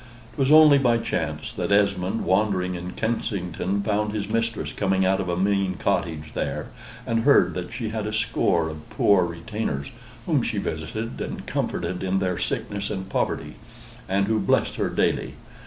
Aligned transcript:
'Twas 0.35 0.51
only 0.51 0.79
by 0.79 0.97
chance 0.97 1.51
that 1.53 1.71
Esmond, 1.71 2.25
wandering 2.25 2.73
in 2.73 2.89
Kensington, 2.93 3.83
found 3.83 4.13
his 4.13 4.31
mistress 4.31 4.73
coming 4.73 5.05
out 5.05 5.21
of 5.21 5.29
a 5.29 5.37
mean 5.37 5.75
cottage 5.75 6.31
there, 6.33 6.69
and 7.05 7.19
heard 7.19 7.53
that 7.53 7.71
she 7.71 7.89
had 7.89 8.07
a 8.07 8.11
score 8.11 8.67
of 8.67 8.89
poor 8.89 9.23
retainers, 9.23 9.91
whom 10.25 10.41
she 10.41 10.57
visited 10.57 11.21
and 11.21 11.45
comforted 11.45 12.01
in 12.01 12.17
their 12.17 12.39
sickness 12.39 12.89
and 12.89 13.09
poverty, 13.09 13.57
and 14.09 14.25
who 14.25 14.39
blessed 14.39 14.77
her 14.77 14.89
daily. 14.89 15.35